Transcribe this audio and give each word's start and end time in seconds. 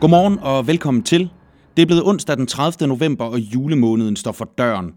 Godmorgen 0.00 0.38
og 0.38 0.66
velkommen 0.66 1.02
til. 1.02 1.30
Det 1.76 1.82
er 1.82 1.86
blevet 1.86 2.04
onsdag 2.04 2.36
den 2.36 2.46
30. 2.46 2.88
november, 2.88 3.24
og 3.24 3.38
julemåneden 3.38 4.16
står 4.16 4.32
for 4.32 4.50
døren. 4.58 4.92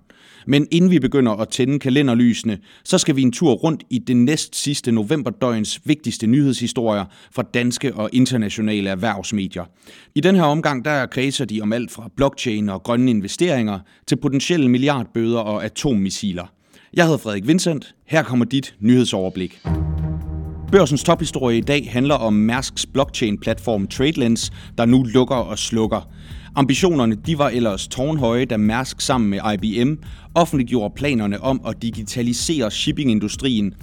Men 0.47 0.68
inden 0.71 0.91
vi 0.91 0.99
begynder 0.99 1.31
at 1.31 1.49
tænde 1.49 1.79
kalenderlysene, 1.79 2.57
så 2.83 2.97
skal 2.97 3.15
vi 3.15 3.21
en 3.21 3.31
tur 3.31 3.51
rundt 3.51 3.83
i 3.89 3.99
det 3.99 4.17
næst 4.17 4.55
sidste 4.55 4.91
novemberdøgns 4.91 5.80
vigtigste 5.85 6.27
nyhedshistorier 6.27 7.05
fra 7.31 7.43
danske 7.43 7.95
og 7.95 8.09
internationale 8.13 8.89
erhvervsmedier. 8.89 9.66
I 10.16 10.21
den 10.21 10.35
her 10.35 10.43
omgang 10.43 10.85
der 10.85 11.05
kredser 11.05 11.45
de 11.45 11.61
om 11.61 11.73
alt 11.73 11.91
fra 11.91 12.09
blockchain 12.16 12.70
og 12.70 12.84
grønne 12.84 13.11
investeringer 13.11 13.79
til 14.07 14.16
potentielle 14.16 14.70
milliardbøder 14.70 15.39
og 15.39 15.66
atommissiler. 15.66 16.45
Jeg 16.93 17.05
hedder 17.05 17.18
Frederik 17.18 17.47
Vincent. 17.47 17.95
Her 18.05 18.23
kommer 18.23 18.45
dit 18.45 18.75
nyhedsoverblik. 18.79 19.61
Børsens 20.71 21.03
tophistorie 21.03 21.57
i 21.57 21.62
dag 21.62 21.89
handler 21.91 22.16
om 22.16 22.34
Mærsks 22.34 22.85
blockchain-platform 22.85 23.88
TradeLens, 23.88 24.52
der 24.77 24.85
nu 24.85 25.03
lukker 25.03 25.35
og 25.35 25.59
slukker. 25.59 26.09
Ambitionerne 26.55 27.16
de 27.16 27.38
var 27.38 27.49
ellers 27.49 27.88
tårnhøje, 27.88 28.45
da 28.45 28.57
Mærsk 28.57 29.02
sammen 29.02 29.30
med 29.30 29.39
IBM 29.53 29.94
offentliggjorde 30.35 30.94
planerne 30.95 31.41
om 31.41 31.61
at 31.67 31.81
digitalisere 31.81 32.71
shippingindustrien. 32.71 33.73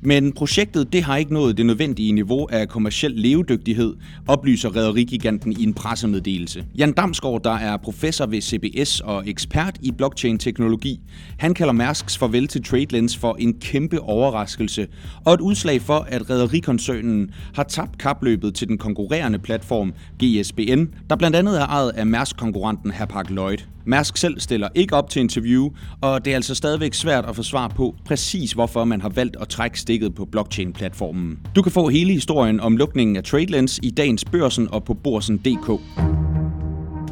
Men 0.00 0.32
projektet 0.32 0.92
det 0.92 1.02
har 1.02 1.16
ikke 1.16 1.34
nået 1.34 1.56
det 1.56 1.66
nødvendige 1.66 2.12
niveau 2.12 2.48
af 2.50 2.68
kommersiel 2.68 3.12
levedygtighed, 3.12 3.94
oplyser 4.28 4.76
rædderigiganten 4.76 5.52
i 5.60 5.62
en 5.62 5.74
pressemeddelelse. 5.74 6.64
Jan 6.78 6.92
Damsgaard, 6.92 7.42
der 7.42 7.54
er 7.54 7.76
professor 7.76 8.26
ved 8.26 8.40
CBS 8.40 9.00
og 9.00 9.28
ekspert 9.28 9.78
i 9.82 9.92
blockchain-teknologi, 9.92 11.00
han 11.38 11.54
kalder 11.54 11.72
Mærsks 11.72 12.18
farvel 12.18 12.48
til 12.48 12.64
TradeLens 12.64 13.16
for 13.16 13.36
en 13.38 13.54
kæmpe 13.60 14.00
overraskelse 14.00 14.86
og 15.24 15.34
et 15.34 15.40
udslag 15.40 15.82
for, 15.82 16.06
at 16.08 16.30
rædderikoncernen 16.30 17.30
har 17.54 17.62
tabt 17.62 17.98
kapløbet 17.98 18.54
til 18.54 18.68
den 18.68 18.78
konkurrerende 18.78 19.38
platform 19.38 19.92
GSBN, 20.22 20.84
der 21.10 21.16
blandt 21.16 21.36
andet 21.36 21.60
er 21.60 21.66
ejet 21.66 21.90
af 21.90 22.06
Mærsk-konkurrenten 22.06 22.90
Hapag 22.90 23.30
Lloyd. 23.30 23.75
Mærsk 23.86 24.16
selv 24.16 24.40
stiller 24.40 24.68
ikke 24.74 24.96
op 24.96 25.10
til 25.10 25.20
interview, 25.20 25.70
og 26.00 26.24
det 26.24 26.30
er 26.30 26.34
altså 26.34 26.54
stadigvæk 26.54 26.94
svært 26.94 27.24
at 27.24 27.36
få 27.36 27.42
svar 27.42 27.68
på 27.68 27.94
præcis 28.04 28.52
hvorfor 28.52 28.84
man 28.84 29.00
har 29.00 29.08
valgt 29.08 29.36
at 29.40 29.48
trække 29.48 29.80
stikket 29.80 30.14
på 30.14 30.24
blockchain-platformen. 30.24 31.38
Du 31.56 31.62
kan 31.62 31.72
få 31.72 31.88
hele 31.88 32.12
historien 32.12 32.60
om 32.60 32.76
lukningen 32.76 33.16
af 33.16 33.24
TradeLens 33.24 33.80
i 33.82 33.90
dagens 33.90 34.24
børsen 34.24 34.68
og 34.72 34.84
på 34.84 34.94
borsen.dk. 34.94 36.15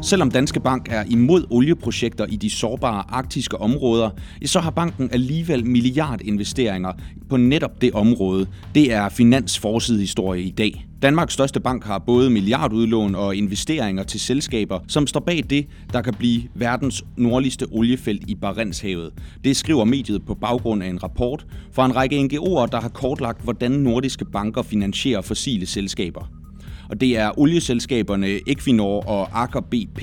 Selvom 0.05 0.31
Danske 0.31 0.61
Bank 0.61 0.89
er 0.91 1.05
imod 1.11 1.45
olieprojekter 1.51 2.27
i 2.27 2.37
de 2.37 2.51
sårbare 2.51 3.05
arktiske 3.09 3.61
områder, 3.61 4.11
så 4.45 4.61
har 4.61 4.71
banken 4.71 5.11
alligevel 5.13 5.67
milliardinvesteringer 5.67 6.93
på 7.29 7.37
netop 7.37 7.83
det 7.83 7.93
område. 7.93 8.47
Det 8.75 8.93
er 8.93 9.09
finansforsidehistorie 9.09 10.43
i 10.43 10.51
dag. 10.51 10.87
Danmarks 11.03 11.35
største 11.35 11.61
bank 11.61 11.85
har 11.85 11.99
både 11.99 12.31
milliardudlån 12.31 13.15
og 13.15 13.37
investeringer 13.37 14.03
til 14.03 14.21
selskaber, 14.21 14.79
som 14.89 15.07
står 15.07 15.21
bag 15.21 15.45
det, 15.51 15.67
der 15.93 16.03
kan 16.03 16.15
blive 16.15 16.43
verdens 16.55 17.05
nordligste 17.17 17.67
oliefelt 17.71 18.23
i 18.29 18.35
Barentshavet. 18.35 19.13
Det 19.45 19.57
skriver 19.57 19.85
mediet 19.85 20.27
på 20.27 20.35
baggrund 20.35 20.83
af 20.83 20.89
en 20.89 21.03
rapport 21.03 21.47
fra 21.73 21.87
en 21.87 21.97
række 21.97 22.21
NGO'er, 22.21 22.67
der 22.67 22.81
har 22.81 22.91
kortlagt, 22.95 23.45
hvordan 23.45 23.71
nordiske 23.71 24.25
banker 24.25 24.63
finansierer 24.63 25.21
fossile 25.21 25.67
selskaber 25.67 26.44
og 26.89 27.01
det 27.01 27.19
er 27.19 27.39
olieselskaberne 27.39 28.41
Equinor 28.47 29.07
og 29.07 29.43
Aker 29.43 29.61
BP, 29.61 30.03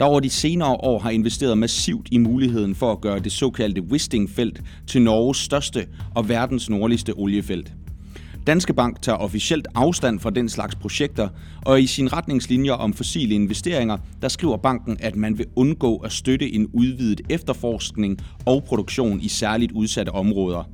der 0.00 0.04
over 0.04 0.20
de 0.20 0.30
senere 0.30 0.68
år 0.74 0.98
har 0.98 1.10
investeret 1.10 1.58
massivt 1.58 2.08
i 2.10 2.18
muligheden 2.18 2.74
for 2.74 2.92
at 2.92 3.00
gøre 3.00 3.18
det 3.18 3.32
såkaldte 3.32 3.82
Wisting-felt 3.82 4.62
til 4.86 5.02
Norges 5.02 5.36
største 5.36 5.86
og 6.14 6.28
verdens 6.28 6.70
nordligste 6.70 7.12
oliefelt. 7.16 7.72
Danske 8.46 8.74
Bank 8.74 9.02
tager 9.02 9.18
officielt 9.18 9.68
afstand 9.74 10.20
fra 10.20 10.30
den 10.30 10.48
slags 10.48 10.74
projekter, 10.74 11.28
og 11.66 11.82
i 11.82 11.86
sine 11.86 12.08
retningslinjer 12.08 12.72
om 12.72 12.92
fossile 12.92 13.34
investeringer, 13.34 13.98
der 14.22 14.28
skriver 14.28 14.56
banken, 14.56 14.96
at 15.00 15.16
man 15.16 15.38
vil 15.38 15.46
undgå 15.56 15.96
at 15.96 16.12
støtte 16.12 16.54
en 16.54 16.66
udvidet 16.72 17.20
efterforskning 17.30 18.18
og 18.46 18.64
produktion 18.64 19.20
i 19.20 19.28
særligt 19.28 19.72
udsatte 19.72 20.10
områder. 20.10 20.68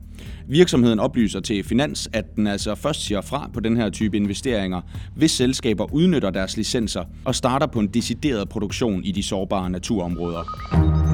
Virksomheden 0.49 0.99
oplyser 0.99 1.41
til 1.41 1.65
Finans, 1.65 2.09
at 2.13 2.37
den 2.37 2.47
altså 2.47 2.75
først 2.75 3.05
siger 3.05 3.21
fra 3.21 3.51
på 3.55 3.61
den 3.61 3.77
her 3.77 3.91
type 3.91 4.17
investeringer, 4.17 4.81
hvis 5.17 5.31
selskaber 5.31 5.93
udnytter 5.93 6.31
deres 6.31 6.57
licenser 6.57 7.05
og 7.25 7.35
starter 7.35 7.67
på 7.67 7.81
en 7.81 7.87
decideret 7.87 8.49
produktion 8.49 9.05
i 9.05 9.13
de 9.13 9.23
sårbare 9.23 9.71
naturområder. 9.71 11.08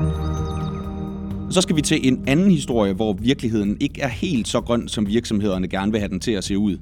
Så 1.50 1.60
skal 1.60 1.76
vi 1.76 1.82
til 1.82 2.08
en 2.08 2.24
anden 2.26 2.50
historie, 2.50 2.92
hvor 2.92 3.12
virkeligheden 3.12 3.76
ikke 3.80 4.00
er 4.00 4.08
helt 4.08 4.48
så 4.48 4.60
grøn, 4.60 4.88
som 4.88 5.06
virksomhederne 5.06 5.68
gerne 5.68 5.92
vil 5.92 6.00
have 6.00 6.08
den 6.08 6.20
til 6.20 6.30
at 6.32 6.44
se 6.44 6.58
ud. 6.58 6.78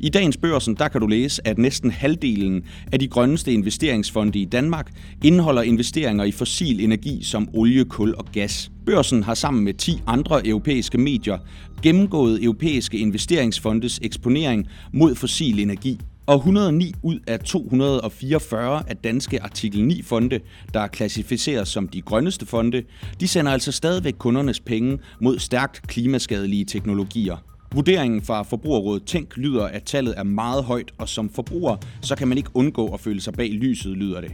I 0.00 0.08
dagens 0.08 0.36
børsen 0.36 0.74
der 0.74 0.88
kan 0.88 1.00
du 1.00 1.06
læse, 1.06 1.46
at 1.46 1.58
næsten 1.58 1.90
halvdelen 1.90 2.64
af 2.92 2.98
de 2.98 3.08
grønneste 3.08 3.52
investeringsfonde 3.52 4.38
i 4.38 4.44
Danmark 4.44 4.90
indeholder 5.24 5.62
investeringer 5.62 6.24
i 6.24 6.30
fossil 6.30 6.84
energi 6.84 7.22
som 7.22 7.48
olie, 7.54 7.84
kul 7.84 8.14
og 8.18 8.24
gas. 8.32 8.70
Børsen 8.86 9.22
har 9.22 9.34
sammen 9.34 9.64
med 9.64 9.74
10 9.74 10.02
andre 10.06 10.46
europæiske 10.46 10.98
medier 10.98 11.38
gennemgået 11.82 12.44
europæiske 12.44 12.98
investeringsfondes 12.98 14.00
eksponering 14.02 14.66
mod 14.92 15.14
fossil 15.14 15.60
energi. 15.60 16.00
Og 16.30 16.36
109 16.36 16.94
ud 17.02 17.18
af 17.26 17.40
244 17.40 18.82
af 18.88 18.96
danske 18.96 19.42
artikel 19.42 19.84
9 19.84 20.02
fonde, 20.02 20.40
der 20.74 20.80
er 20.80 20.86
klassificeret 20.86 21.68
som 21.68 21.88
de 21.88 22.00
grønneste 22.00 22.46
fonde, 22.46 22.82
de 23.20 23.28
sender 23.28 23.52
altså 23.52 23.72
stadigvæk 23.72 24.14
kundernes 24.18 24.60
penge 24.60 24.98
mod 25.20 25.38
stærkt 25.38 25.82
klimaskadelige 25.88 26.64
teknologier. 26.64 27.36
Vurderingen 27.74 28.22
fra 28.22 28.42
Forbrugerrådet 28.42 29.04
Tænk 29.04 29.36
lyder, 29.36 29.64
at 29.64 29.82
tallet 29.82 30.14
er 30.16 30.22
meget 30.22 30.64
højt, 30.64 30.92
og 30.98 31.08
som 31.08 31.28
forbruger, 31.28 31.76
så 32.00 32.16
kan 32.16 32.28
man 32.28 32.38
ikke 32.38 32.50
undgå 32.54 32.94
at 32.94 33.00
føle 33.00 33.20
sig 33.20 33.32
bag 33.32 33.50
lyset, 33.50 33.96
lyder 33.96 34.20
det. 34.20 34.32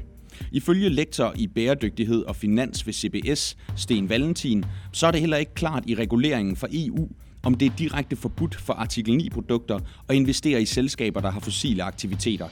Ifølge 0.52 0.88
lektor 0.88 1.32
i 1.36 1.46
bæredygtighed 1.46 2.24
og 2.24 2.36
finans 2.36 2.86
ved 2.86 2.94
CBS, 2.94 3.56
Sten 3.76 4.08
Valentin, 4.08 4.64
så 4.92 5.06
er 5.06 5.10
det 5.10 5.20
heller 5.20 5.36
ikke 5.36 5.54
klart 5.54 5.82
i 5.86 5.94
reguleringen 5.94 6.56
fra 6.56 6.68
EU, 6.72 7.08
om 7.46 7.54
det 7.54 7.66
er 7.66 7.76
direkte 7.78 8.16
forbudt 8.16 8.54
for 8.54 8.72
artikel 8.72 9.20
9-produkter 9.22 9.78
at 10.08 10.16
investere 10.16 10.62
i 10.62 10.66
selskaber, 10.66 11.20
der 11.20 11.30
har 11.30 11.40
fossile 11.40 11.82
aktiviteter. 11.82 12.48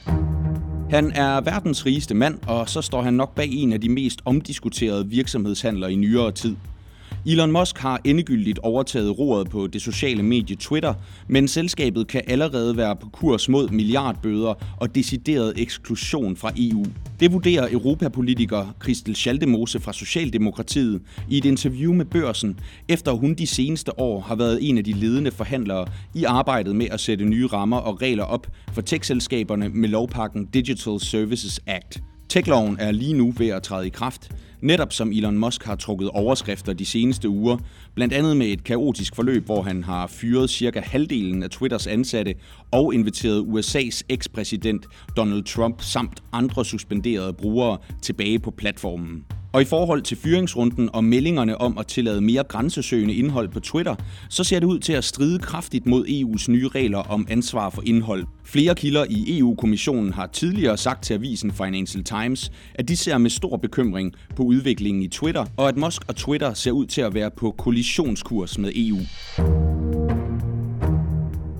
Han 0.89 1.11
er 1.11 1.41
verdens 1.41 1.85
rigeste 1.85 2.13
mand, 2.13 2.39
og 2.47 2.69
så 2.69 2.81
står 2.81 3.01
han 3.01 3.13
nok 3.13 3.35
bag 3.35 3.47
en 3.51 3.73
af 3.73 3.81
de 3.81 3.89
mest 3.89 4.21
omdiskuterede 4.25 5.07
virksomhedshandler 5.09 5.87
i 5.87 5.95
nyere 5.95 6.31
tid– 6.31 6.55
Elon 7.27 7.51
Musk 7.51 7.77
har 7.77 8.01
endegyldigt 8.03 8.59
overtaget 8.59 9.19
roret 9.19 9.49
på 9.49 9.67
det 9.67 9.81
sociale 9.81 10.23
medie 10.23 10.55
Twitter, 10.55 10.93
men 11.27 11.47
selskabet 11.47 12.07
kan 12.07 12.21
allerede 12.27 12.77
være 12.77 12.95
på 12.95 13.09
kurs 13.09 13.49
mod 13.49 13.69
milliardbøder 13.69 14.53
og 14.77 14.95
decideret 14.95 15.53
eksklusion 15.57 16.35
fra 16.35 16.51
EU. 16.57 16.85
Det 17.19 17.33
vurderer 17.33 17.67
europapolitiker 17.71 18.75
Christel 18.83 19.15
Schaldemose 19.15 19.79
fra 19.79 19.93
Socialdemokratiet 19.93 21.01
i 21.29 21.37
et 21.37 21.45
interview 21.45 21.93
med 21.93 22.05
Børsen, 22.05 22.59
efter 22.87 23.11
hun 23.11 23.33
de 23.33 23.47
seneste 23.47 23.99
år 23.99 24.19
har 24.19 24.35
været 24.35 24.69
en 24.69 24.77
af 24.77 24.83
de 24.83 24.93
ledende 24.93 25.31
forhandlere 25.31 25.87
i 26.13 26.23
arbejdet 26.23 26.75
med 26.75 26.87
at 26.91 26.99
sætte 26.99 27.25
nye 27.25 27.47
rammer 27.47 27.77
og 27.77 28.01
regler 28.01 28.23
op 28.23 28.47
for 28.73 28.81
tech-selskaberne 28.81 29.69
med 29.69 29.89
lovpakken 29.89 30.45
Digital 30.45 30.99
Services 30.99 31.59
Act. 31.67 32.01
Tekloven 32.29 32.77
er 32.79 32.91
lige 32.91 33.13
nu 33.13 33.33
ved 33.37 33.47
at 33.47 33.63
træde 33.63 33.87
i 33.87 33.89
kraft, 33.89 34.31
netop 34.61 34.93
som 34.93 35.11
Elon 35.11 35.37
Musk 35.37 35.63
har 35.63 35.75
trukket 35.75 36.09
overskrifter 36.09 36.73
de 36.73 36.85
seneste 36.85 37.29
uger, 37.29 37.57
blandt 37.95 38.13
andet 38.13 38.37
med 38.37 38.47
et 38.47 38.63
kaotisk 38.63 39.15
forløb, 39.15 39.45
hvor 39.45 39.61
han 39.61 39.83
har 39.83 40.07
fyret 40.07 40.49
cirka 40.49 40.79
halvdelen 40.79 41.43
af 41.43 41.49
Twitters 41.49 41.87
ansatte 41.87 42.35
og 42.71 42.93
inviteret 42.93 43.41
USA's 43.41 44.01
ekspræsident 44.09 44.85
Donald 45.17 45.43
Trump 45.43 45.81
samt 45.81 46.23
andre 46.31 46.65
suspenderede 46.65 47.33
brugere 47.33 47.77
tilbage 48.01 48.39
på 48.39 48.51
platformen. 48.51 49.25
Og 49.55 49.61
i 49.61 49.65
forhold 49.65 50.01
til 50.01 50.17
fyringsrunden 50.17 50.89
og 50.93 51.03
meldingerne 51.03 51.61
om 51.61 51.77
at 51.77 51.87
tillade 51.87 52.21
mere 52.21 52.43
grænsesøgende 52.43 53.13
indhold 53.13 53.49
på 53.49 53.59
Twitter, 53.59 53.95
så 54.29 54.43
ser 54.43 54.59
det 54.59 54.67
ud 54.67 54.79
til 54.79 54.93
at 54.93 55.03
stride 55.03 55.39
kraftigt 55.39 55.85
mod 55.85 56.05
EU's 56.05 56.51
nye 56.51 56.67
regler 56.67 56.97
om 56.97 57.27
ansvar 57.29 57.69
for 57.69 57.81
indhold. 57.85 58.25
Flere 58.43 58.75
kilder 58.75 59.05
i 59.09 59.39
EU-kommissionen 59.39 60.13
har 60.13 60.27
tidligere 60.27 60.77
sagt 60.77 61.03
til 61.03 61.13
avisen 61.13 61.51
Financial 61.51 62.03
Times, 62.03 62.51
at 62.73 62.87
de 62.87 62.97
ser 62.97 63.17
med 63.17 63.29
stor 63.29 63.57
bekymring 63.57 64.13
på 64.35 64.43
udviklingen 64.43 65.03
i 65.03 65.07
Twitter, 65.07 65.45
og 65.57 65.69
at 65.69 65.77
Musk 65.77 66.01
og 66.07 66.15
Twitter 66.15 66.53
ser 66.53 66.71
ud 66.71 66.85
til 66.85 67.01
at 67.01 67.13
være 67.13 67.31
på 67.31 67.55
kollisionskurs 67.57 68.57
med 68.57 68.71
EU. 68.75 68.99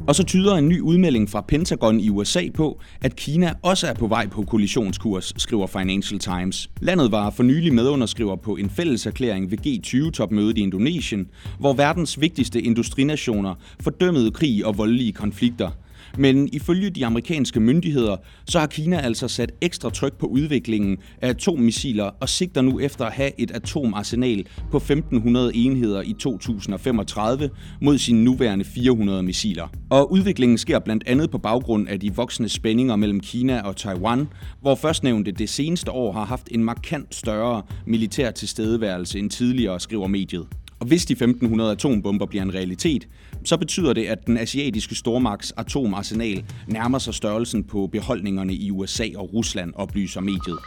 Og 0.08 0.16
så 0.16 0.24
tyder 0.24 0.56
en 0.56 0.70
ny 0.70 0.80
udmelding 0.82 1.30
fra 1.30 1.42
Pentagon 1.42 2.00
i 2.00 2.10
USA 2.10 2.42
på, 2.54 2.82
at 3.02 3.16
Kina 3.16 3.54
også 3.62 3.88
er 3.88 3.94
på 3.94 4.08
vej 4.08 4.28
på 4.28 4.44
kollisionskurs, 4.44 5.34
skriver 5.38 5.68
Financial 5.68 6.20
Times. 6.20 6.70
Landet 6.82 7.12
var 7.12 7.30
for 7.30 7.44
nylig 7.44 7.74
medunderskriver 7.74 8.36
på 8.36 8.56
en 8.56 8.70
fælles 8.70 9.06
erklæring 9.06 9.52
ved 9.52 9.58
G20-topmødet 9.68 10.58
i 10.58 10.62
Indonesien, 10.62 11.28
hvor 11.60 11.74
verdens 11.74 12.22
vigtigste 12.22 12.62
industrinationer 12.62 13.56
fordømmede 13.80 14.32
krig 14.32 14.66
og 14.66 14.78
voldelige 14.78 15.12
konflikter. 15.12 15.70
Men 16.18 16.50
ifølge 16.54 16.90
de 16.90 17.06
amerikanske 17.06 17.60
myndigheder, 17.60 18.18
så 18.46 18.60
har 18.60 18.68
Kina 18.68 19.00
altså 19.00 19.28
sat 19.28 19.52
ekstra 19.62 19.90
tryk 19.90 20.14
på 20.18 20.26
udviklingen 20.26 20.98
af 21.22 21.30
atommissiler 21.30 22.04
og 22.04 22.30
sigter 22.30 22.62
nu 22.62 22.80
efter 22.80 23.06
at 23.06 23.14
have 23.14 23.32
et 23.38 23.52
atomarsenal 23.52 24.46
på 24.72 24.78
1500 24.78 25.56
enheder 25.56 26.02
i 26.02 26.14
2035 26.20 27.50
mod 27.82 27.98
sine 27.98 28.24
nuværende 28.24 28.66
400 28.66 29.24
missiler. 29.24 29.68
Og 29.90 30.12
udviklingen 30.12 30.58
sker 30.58 30.80
blandt 30.80 31.04
andet 31.08 31.32
på 31.32 31.38
baggrund 31.38 31.88
af 31.88 32.00
de 32.00 32.16
voksende 32.16 32.50
spændinger 32.50 32.96
mellem 32.96 33.20
Kina 33.20 33.62
og 33.62 33.76
Taiwan, 33.76 34.28
hvor 34.62 34.76
førstnævnte 34.76 35.32
det 35.32 35.50
seneste 35.50 35.92
år 35.92 36.12
har 36.12 36.26
haft 36.26 36.48
en 36.52 36.64
markant 36.64 37.16
større 37.16 37.62
militær 37.86 38.32
tilstedeværelse 38.32 39.20
end 39.20 39.30
tidligere, 39.30 39.80
skriver 39.80 40.08
mediet. 40.08 40.48
Og 40.80 40.88
hvis 40.88 41.06
de 41.06 41.14
1500 41.14 41.72
atombomber 41.72 42.26
bliver 42.26 42.44
en 42.44 42.54
realitet, 42.54 43.08
så 43.44 43.58
betyder 43.58 43.94
det, 43.94 44.06
at 44.06 44.28
den 44.28 44.38
asiatiske 44.38 44.96
stormagts 44.96 45.54
atomarsenal 45.58 46.44
nærmer 46.68 47.00
sig 47.00 47.14
størrelsen 47.14 47.64
på 47.64 47.90
beholdningerne 47.92 48.54
i 48.54 48.72
USA 48.72 49.08
og 49.16 49.34
Rusland, 49.34 49.74
oplyser 49.76 50.22
mediet. 50.22 50.60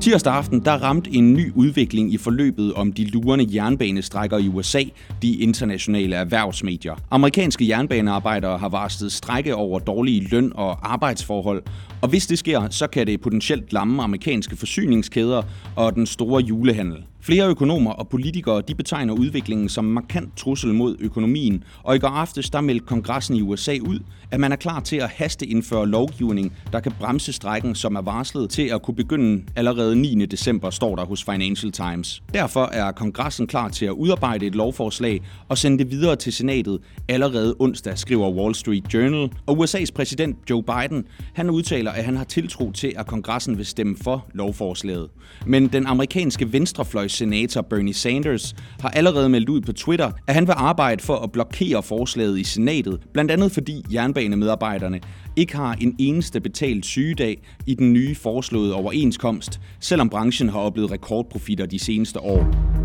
Tirsdag 0.00 0.34
aften 0.34 0.60
der 0.64 0.72
ramte 0.72 1.10
en 1.10 1.34
ny 1.34 1.52
udvikling 1.54 2.12
i 2.12 2.16
forløbet 2.16 2.74
om 2.74 2.92
de 2.92 3.04
lurende 3.04 3.46
jernbanestrækker 3.54 4.38
i 4.38 4.48
USA, 4.48 4.82
de 5.22 5.36
internationale 5.36 6.16
erhvervsmedier. 6.16 6.94
Amerikanske 7.10 7.68
jernbanearbejdere 7.68 8.58
har 8.58 8.68
varslet 8.68 9.12
strække 9.12 9.54
over 9.54 9.78
dårlige 9.78 10.28
løn- 10.28 10.52
og 10.54 10.92
arbejdsforhold, 10.92 11.62
og 12.02 12.08
hvis 12.08 12.26
det 12.26 12.38
sker, 12.38 12.68
så 12.70 12.86
kan 12.86 13.06
det 13.06 13.20
potentielt 13.20 13.72
lamme 13.72 14.02
amerikanske 14.02 14.56
forsyningskæder 14.56 15.42
og 15.76 15.94
den 15.94 16.06
store 16.06 16.42
julehandel. 16.42 17.04
Flere 17.26 17.48
økonomer 17.48 17.90
og 17.92 18.08
politikere 18.08 18.62
de 18.68 18.74
betegner 18.74 19.14
udviklingen 19.14 19.68
som 19.68 19.86
en 19.86 19.92
markant 19.92 20.36
trussel 20.36 20.74
mod 20.74 20.96
økonomien, 21.00 21.64
og 21.82 21.96
i 21.96 21.98
går 21.98 22.08
aftes 22.08 22.50
der 22.50 22.60
meldte 22.60 22.86
kongressen 22.86 23.36
i 23.36 23.42
USA 23.42 23.78
ud, 23.82 23.98
at 24.30 24.40
man 24.40 24.52
er 24.52 24.56
klar 24.56 24.80
til 24.80 24.96
at 24.96 25.08
haste 25.08 25.46
indføre 25.46 25.88
lovgivning, 25.88 26.52
der 26.72 26.80
kan 26.80 26.92
bremse 27.00 27.32
strækken, 27.32 27.74
som 27.74 27.96
er 27.96 28.00
varslet 28.00 28.50
til 28.50 28.62
at 28.62 28.82
kunne 28.82 28.94
begynde 28.94 29.44
allerede 29.56 29.96
9. 29.96 30.26
december, 30.26 30.70
står 30.70 30.96
der 30.96 31.04
hos 31.04 31.24
Financial 31.24 31.72
Times. 31.72 32.22
Derfor 32.34 32.64
er 32.64 32.92
kongressen 32.92 33.46
klar 33.46 33.68
til 33.68 33.86
at 33.86 33.92
udarbejde 33.92 34.46
et 34.46 34.54
lovforslag 34.54 35.20
og 35.48 35.58
sende 35.58 35.78
det 35.78 35.90
videre 35.90 36.16
til 36.16 36.32
senatet 36.32 36.78
allerede 37.08 37.56
onsdag, 37.58 37.98
skriver 37.98 38.30
Wall 38.30 38.54
Street 38.54 38.94
Journal. 38.94 39.30
Og 39.46 39.64
USA's 39.64 39.92
præsident 39.94 40.36
Joe 40.50 40.62
Biden, 40.62 41.04
han 41.34 41.50
udtaler, 41.50 41.90
at 41.90 42.04
han 42.04 42.16
har 42.16 42.24
tiltro 42.24 42.72
til, 42.72 42.92
at 42.96 43.06
kongressen 43.06 43.58
vil 43.58 43.66
stemme 43.66 43.96
for 44.02 44.26
lovforslaget. 44.34 45.08
Men 45.46 45.68
den 45.68 45.86
amerikanske 45.86 46.52
venstrefløj 46.52 47.08
senator 47.16 47.62
Bernie 47.62 47.94
Sanders 47.94 48.54
har 48.80 48.88
allerede 48.88 49.28
meldt 49.28 49.48
ud 49.48 49.60
på 49.60 49.72
Twitter, 49.72 50.10
at 50.26 50.34
han 50.34 50.46
vil 50.46 50.54
arbejde 50.56 51.02
for 51.02 51.16
at 51.16 51.32
blokere 51.32 51.82
forslaget 51.82 52.38
i 52.38 52.44
senatet, 52.44 53.00
blandt 53.12 53.30
andet 53.30 53.52
fordi 53.52 53.84
jernbanemedarbejderne 53.92 55.00
ikke 55.36 55.56
har 55.56 55.76
en 55.80 55.96
eneste 55.98 56.40
betalt 56.40 56.86
sygedag 56.86 57.42
i 57.66 57.74
den 57.74 57.92
nye 57.92 58.14
foreslåede 58.14 58.74
overenskomst, 58.74 59.60
selvom 59.80 60.08
branchen 60.08 60.48
har 60.48 60.58
oplevet 60.58 60.92
rekordprofitter 60.92 61.66
de 61.66 61.78
seneste 61.78 62.20
år. 62.20 62.76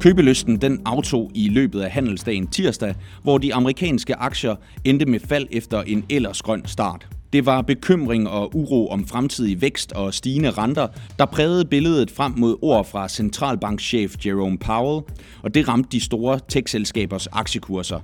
Købelysten 0.00 0.56
den 0.56 0.82
aftog 0.84 1.30
i 1.34 1.48
løbet 1.48 1.80
af 1.80 1.90
handelsdagen 1.90 2.46
tirsdag, 2.46 2.94
hvor 3.22 3.38
de 3.38 3.54
amerikanske 3.54 4.14
aktier 4.14 4.56
endte 4.84 5.06
med 5.06 5.20
fald 5.20 5.46
efter 5.50 5.82
en 5.82 6.04
ellers 6.08 6.42
grøn 6.42 6.62
start. 6.66 7.17
Det 7.32 7.46
var 7.46 7.62
bekymring 7.62 8.28
og 8.28 8.56
uro 8.56 8.88
om 8.88 9.06
fremtidig 9.06 9.60
vækst 9.60 9.92
og 9.92 10.14
stigende 10.14 10.50
renter, 10.50 10.88
der 11.18 11.26
prægede 11.26 11.64
billedet 11.64 12.10
frem 12.10 12.32
mod 12.36 12.56
ord 12.62 12.86
fra 12.90 13.08
centralbankchef 13.08 14.26
Jerome 14.26 14.58
Powell, 14.58 15.04
og 15.42 15.54
det 15.54 15.68
ramte 15.68 15.88
de 15.92 16.00
store 16.00 16.40
tech-selskabers 16.48 17.26
aktiekurser. 17.26 18.00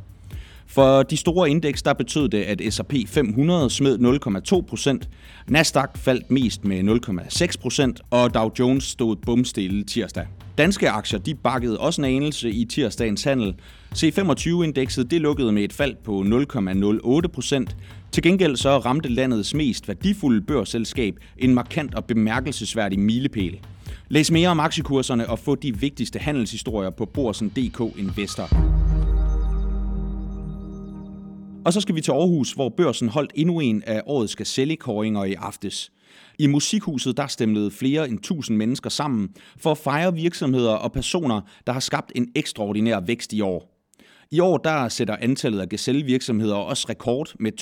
For 0.66 1.02
de 1.02 1.16
store 1.16 1.50
indeks 1.50 1.82
der 1.82 1.92
betød 1.92 2.28
det, 2.28 2.42
at 2.42 2.74
S&P 2.74 2.94
500 3.06 3.70
smed 3.70 3.98
0,2% 5.02 5.08
Nasdaq 5.48 5.88
faldt 5.96 6.30
mest 6.30 6.64
med 6.64 6.80
0,6% 6.80 8.08
og 8.10 8.34
Dow 8.34 8.50
Jones 8.58 8.84
stod 8.84 9.16
bumstille 9.16 9.84
tirsdag. 9.84 10.26
Danske 10.58 10.90
aktier 10.90 11.18
de 11.18 11.34
bakkede 11.34 11.78
også 11.78 12.00
en 12.00 12.16
anelse 12.16 12.50
i 12.50 12.64
tirsdagens 12.64 13.24
handel. 13.24 13.54
C25-indekset 13.96 15.10
det 15.10 15.20
lukkede 15.20 15.52
med 15.52 15.64
et 15.64 15.72
fald 15.72 15.94
på 16.04 16.24
0,08 17.22 17.28
procent. 17.28 17.76
Til 18.14 18.22
gengæld 18.22 18.56
så 18.56 18.78
ramte 18.78 19.08
landets 19.08 19.54
mest 19.54 19.88
værdifulde 19.88 20.40
børsselskab 20.40 21.14
en 21.38 21.54
markant 21.54 21.94
og 21.94 22.04
bemærkelsesværdig 22.04 22.98
milepæl. 22.98 23.60
Læs 24.08 24.30
mere 24.30 24.48
om 24.48 24.60
aktiekurserne 24.60 25.28
og 25.28 25.38
få 25.38 25.54
de 25.54 25.78
vigtigste 25.78 26.18
handelshistorier 26.18 26.90
på 26.90 27.04
Borsen.dk 27.04 27.98
Investor. 27.98 28.42
Og 31.64 31.72
så 31.72 31.80
skal 31.80 31.94
vi 31.94 32.00
til 32.00 32.10
Aarhus, 32.10 32.52
hvor 32.52 32.68
børsen 32.68 33.08
holdt 33.08 33.32
endnu 33.34 33.60
en 33.60 33.82
af 33.86 34.02
årets 34.06 34.36
gazellekåringer 34.36 35.24
i 35.24 35.34
aftes. 35.34 35.92
I 36.38 36.46
musikhuset 36.46 37.16
der 37.16 37.26
stemlede 37.26 37.70
flere 37.70 38.08
end 38.08 38.18
tusind 38.18 38.56
mennesker 38.56 38.90
sammen 38.90 39.28
for 39.58 39.70
at 39.70 39.78
fejre 39.78 40.14
virksomheder 40.14 40.72
og 40.72 40.92
personer, 40.92 41.40
der 41.66 41.72
har 41.72 41.80
skabt 41.80 42.12
en 42.14 42.28
ekstraordinær 42.34 43.00
vækst 43.00 43.32
i 43.32 43.40
år. 43.40 43.73
I 44.30 44.40
år 44.40 44.56
der 44.56 44.88
sætter 44.88 45.16
antallet 45.16 45.60
af 45.60 45.68
Gazelle-virksomheder 45.68 46.54
også 46.54 46.86
rekord 46.88 47.34
med 47.40 47.52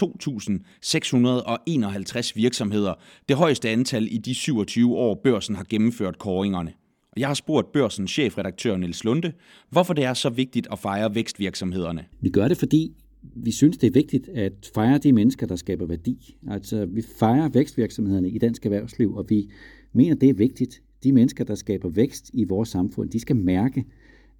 2.651 2.18 2.32
virksomheder, 2.34 2.94
det 3.28 3.36
højeste 3.36 3.68
antal 3.68 4.08
i 4.10 4.18
de 4.18 4.34
27 4.34 4.96
år 4.96 5.20
børsen 5.24 5.54
har 5.54 5.64
gennemført 5.68 6.18
kåringerne. 6.18 6.72
Jeg 7.16 7.26
har 7.26 7.34
spurgt 7.34 7.72
børsens 7.72 8.10
chefredaktør 8.10 8.76
Niels 8.76 9.04
Lunde, 9.04 9.32
hvorfor 9.70 9.94
det 9.94 10.04
er 10.04 10.14
så 10.14 10.30
vigtigt 10.30 10.68
at 10.72 10.78
fejre 10.78 11.14
vækstvirksomhederne. 11.14 12.04
Vi 12.20 12.30
gør 12.30 12.48
det, 12.48 12.56
fordi 12.56 12.92
vi 13.22 13.50
synes, 13.50 13.78
det 13.78 13.86
er 13.86 13.92
vigtigt 13.92 14.28
at 14.28 14.70
fejre 14.74 14.98
de 14.98 15.12
mennesker, 15.12 15.46
der 15.46 15.56
skaber 15.56 15.86
værdi. 15.86 16.36
Altså, 16.50 16.86
vi 16.86 17.02
fejrer 17.18 17.48
vækstvirksomhederne 17.48 18.30
i 18.30 18.38
dansk 18.38 18.64
erhvervsliv, 18.64 19.14
og 19.14 19.26
vi 19.28 19.50
mener, 19.92 20.14
det 20.14 20.28
er 20.28 20.34
vigtigt. 20.34 20.82
De 21.04 21.12
mennesker, 21.12 21.44
der 21.44 21.54
skaber 21.54 21.88
vækst 21.88 22.30
i 22.34 22.44
vores 22.44 22.68
samfund, 22.68 23.10
de 23.10 23.20
skal 23.20 23.36
mærke, 23.36 23.84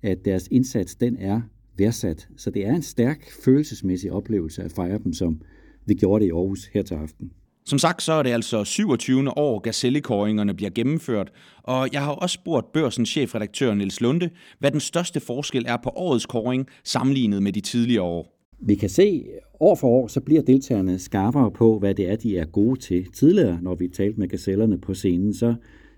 at 0.03 0.25
deres 0.25 0.49
indsats, 0.51 0.95
den 0.95 1.17
er 1.17 1.41
værdsat. 1.79 2.29
Så 2.37 2.51
det 2.51 2.67
er 2.67 2.75
en 2.75 2.83
stærk 2.83 3.31
følelsesmæssig 3.45 4.13
oplevelse 4.13 4.63
at 4.63 4.73
fejre 4.73 4.99
dem, 5.05 5.13
som 5.13 5.41
vi 5.87 5.95
gjorde 5.95 6.23
det 6.23 6.29
i 6.29 6.33
Aarhus 6.33 6.65
her 6.65 6.83
til 6.83 6.95
aften. 6.95 7.33
Som 7.65 7.79
sagt, 7.79 8.03
så 8.03 8.13
er 8.13 8.23
det 8.23 8.31
altså 8.31 8.65
27. 8.65 9.39
år, 9.39 9.59
gazellekåringerne 9.59 10.55
bliver 10.55 10.71
gennemført, 10.71 11.33
og 11.63 11.89
jeg 11.93 12.05
har 12.05 12.13
også 12.13 12.35
spurgt 12.35 12.73
børsens 12.73 13.09
chefredaktør 13.09 13.75
Niels 13.75 14.01
Lunde, 14.01 14.31
hvad 14.59 14.71
den 14.71 14.81
største 14.81 15.21
forskel 15.21 15.65
er 15.69 15.77
på 15.77 15.91
årets 15.97 16.27
kåring 16.27 16.67
sammenlignet 16.85 17.43
med 17.43 17.53
de 17.53 17.61
tidligere 17.61 18.03
år. 18.03 18.39
Vi 18.61 18.75
kan 18.75 18.89
se, 18.89 19.25
år 19.61 19.75
for 19.75 19.89
år, 19.89 20.07
så 20.07 20.21
bliver 20.21 20.43
deltagerne 20.43 20.99
skarpere 20.99 21.51
på, 21.51 21.79
hvad 21.79 21.95
det 21.95 22.11
er, 22.11 22.17
de 22.17 22.39
er 22.39 22.45
gode 22.45 22.81
til. 22.81 23.07
Tidligere, 23.13 23.59
når 23.63 23.75
vi 23.75 23.89
talte 23.89 24.21
med 24.21 24.29
gazellerne 24.29 24.79
på 24.79 24.95
scenen, 24.95 25.35
så, 25.35 25.55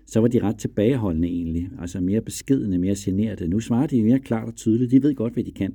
så 0.07 0.19
var 0.19 0.27
de 0.27 0.39
ret 0.39 0.57
tilbageholdende 0.57 1.27
egentlig. 1.27 1.69
Altså 1.79 1.99
mere 1.99 2.21
beskedende, 2.21 2.77
mere 2.77 2.95
generede. 2.97 3.47
Nu 3.47 3.59
svarer 3.59 3.87
de 3.87 4.03
mere 4.03 4.19
klart 4.19 4.47
og 4.47 4.55
tydeligt. 4.55 4.91
De 4.91 5.03
ved 5.03 5.15
godt, 5.15 5.33
hvad 5.33 5.43
de 5.43 5.51
kan. 5.51 5.73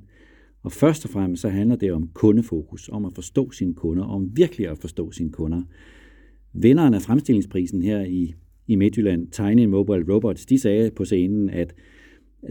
Og 0.62 0.73
først 0.73 1.05
og 1.05 1.11
fremmest 1.11 1.43
så 1.43 1.49
handler 1.49 1.77
det 1.77 1.93
om 1.93 2.09
kundefokus, 2.15 2.88
om 2.88 3.05
at 3.05 3.12
forstå 3.15 3.51
sine 3.51 3.75
kunder, 3.75 4.05
om 4.05 4.31
virkelig 4.37 4.69
at 4.69 4.79
forstå 4.79 5.10
sine 5.10 5.32
kunder. 5.32 5.63
Vinderen 6.53 6.94
af 6.94 7.03
fremstillingsprisen 7.03 7.82
her 7.82 8.01
i, 8.01 8.34
i 8.67 8.75
Midtjylland, 8.75 9.29
Tiny 9.29 9.65
Mobile 9.65 10.15
Robots, 10.15 10.46
de 10.46 10.58
sagde 10.58 10.91
på 10.91 11.05
scenen, 11.05 11.51
at 11.51 11.75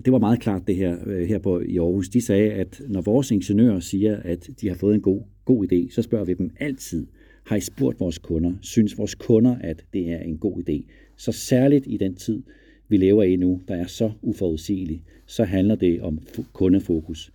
det 0.05 0.13
var 0.13 0.19
meget 0.19 0.39
klart 0.39 0.67
det 0.67 0.75
her, 0.75 0.97
øh, 1.05 1.27
her 1.27 1.39
på, 1.39 1.59
i 1.59 1.77
Aarhus. 1.77 2.09
De 2.09 2.21
sagde, 2.21 2.51
at 2.51 2.81
når 2.87 3.01
vores 3.01 3.31
ingeniører 3.31 3.79
siger, 3.79 4.17
at 4.17 4.49
de 4.61 4.67
har 4.67 4.75
fået 4.75 4.95
en 4.95 5.01
god, 5.01 5.21
god 5.45 5.71
idé, 5.71 5.91
så 5.91 6.01
spørger 6.01 6.25
vi 6.25 6.33
dem 6.33 6.49
altid, 6.59 7.07
har 7.45 7.55
I 7.55 7.59
spurgt 7.59 7.99
vores 7.99 8.17
kunder? 8.17 8.53
Synes 8.61 8.97
vores 8.97 9.15
kunder, 9.15 9.55
at 9.61 9.85
det 9.93 10.11
er 10.11 10.19
en 10.19 10.37
god 10.37 10.69
idé? 10.69 10.91
Så 11.19 11.31
særligt 11.31 11.85
i 11.87 11.97
den 11.97 12.15
tid, 12.15 12.43
vi 12.87 12.97
lever 12.97 13.23
i 13.23 13.35
nu, 13.35 13.61
der 13.67 13.75
er 13.75 13.87
så 13.87 14.11
uforudsigelig, 14.21 15.03
så 15.25 15.43
handler 15.43 15.75
det 15.75 16.01
om 16.01 16.19
kundefokus. 16.53 17.31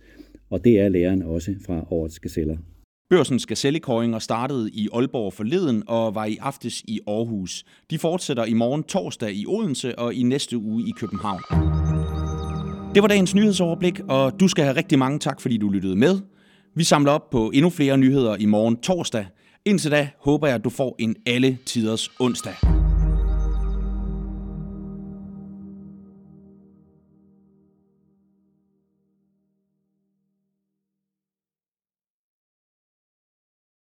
Og 0.49 0.63
det 0.63 0.79
er 0.79 0.89
læreren 0.89 1.21
også 1.21 1.55
fra 1.65 1.85
årets 1.91 2.19
gazeller. 2.19 2.57
Børsens 3.09 3.45
gazellekåringer 3.45 4.19
startede 4.19 4.69
i 4.73 4.87
Aalborg 4.93 5.33
forleden 5.33 5.83
og 5.87 6.15
var 6.15 6.25
i 6.25 6.37
aftes 6.41 6.81
i 6.81 6.99
Aarhus. 7.07 7.65
De 7.89 7.97
fortsætter 7.97 8.45
i 8.45 8.53
morgen 8.53 8.83
torsdag 8.83 9.33
i 9.33 9.45
Odense 9.47 9.99
og 9.99 10.13
i 10.13 10.23
næste 10.23 10.57
uge 10.57 10.83
i 10.83 10.91
København. 10.97 11.41
Det 12.95 13.01
var 13.01 13.07
dagens 13.07 13.35
nyhedsoverblik, 13.35 13.99
og 13.99 14.39
du 14.39 14.47
skal 14.47 14.63
have 14.63 14.75
rigtig 14.75 14.99
mange 14.99 15.19
tak, 15.19 15.41
fordi 15.41 15.57
du 15.57 15.69
lyttede 15.69 15.95
med. 15.95 16.19
Vi 16.75 16.83
samler 16.83 17.11
op 17.11 17.29
på 17.29 17.51
endnu 17.53 17.69
flere 17.69 17.97
nyheder 17.97 18.35
i 18.35 18.45
morgen 18.45 18.77
torsdag. 18.77 19.25
Indtil 19.65 19.91
da 19.91 20.09
håber 20.19 20.47
jeg, 20.47 20.55
at 20.55 20.63
du 20.63 20.69
får 20.69 20.95
en 20.99 21.15
alle 21.25 21.57
tiders 21.65 22.09
onsdag. 22.19 22.74